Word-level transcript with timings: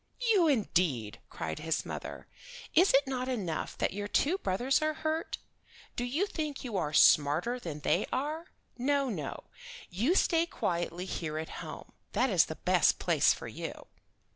"You, 0.33 0.47
indeed!" 0.47 1.19
cried 1.29 1.59
his 1.59 1.85
mother. 1.85 2.25
"It 2.73 2.81
is 2.91 2.95
not 3.05 3.29
enough 3.29 3.77
that 3.77 3.93
your 3.93 4.07
two 4.07 4.39
brothers 4.39 4.81
are 4.81 4.95
hurt? 4.95 5.37
Do 5.95 6.03
you 6.03 6.25
think 6.25 6.63
you 6.63 6.75
are 6.75 6.91
smarter 6.91 7.59
than 7.59 7.81
they 7.81 8.07
are? 8.11 8.47
No, 8.79 9.09
no; 9.11 9.43
do 9.91 9.95
you 9.97 10.15
stay 10.15 10.47
quietly 10.47 11.05
here 11.05 11.37
at 11.37 11.49
home. 11.61 11.91
That 12.13 12.31
is 12.31 12.45
the 12.45 12.55
best 12.55 12.97
place 12.97 13.31
for 13.31 13.47
you." 13.47 13.85